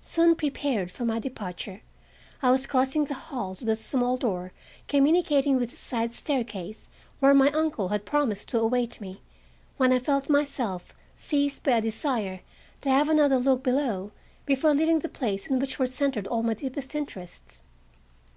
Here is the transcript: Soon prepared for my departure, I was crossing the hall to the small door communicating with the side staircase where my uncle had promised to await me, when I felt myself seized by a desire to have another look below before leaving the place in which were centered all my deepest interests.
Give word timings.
Soon 0.00 0.34
prepared 0.34 0.90
for 0.90 1.04
my 1.04 1.20
departure, 1.20 1.82
I 2.42 2.50
was 2.50 2.66
crossing 2.66 3.04
the 3.04 3.14
hall 3.14 3.54
to 3.54 3.64
the 3.64 3.76
small 3.76 4.16
door 4.16 4.52
communicating 4.88 5.54
with 5.56 5.70
the 5.70 5.76
side 5.76 6.12
staircase 6.14 6.90
where 7.20 7.32
my 7.32 7.52
uncle 7.52 7.86
had 7.90 8.04
promised 8.04 8.48
to 8.48 8.58
await 8.58 9.00
me, 9.00 9.22
when 9.76 9.92
I 9.92 10.00
felt 10.00 10.28
myself 10.28 10.96
seized 11.14 11.62
by 11.62 11.76
a 11.76 11.80
desire 11.80 12.40
to 12.80 12.90
have 12.90 13.08
another 13.08 13.38
look 13.38 13.62
below 13.62 14.10
before 14.46 14.74
leaving 14.74 14.98
the 14.98 15.08
place 15.08 15.46
in 15.46 15.60
which 15.60 15.78
were 15.78 15.86
centered 15.86 16.26
all 16.26 16.42
my 16.42 16.54
deepest 16.54 16.96
interests. 16.96 17.62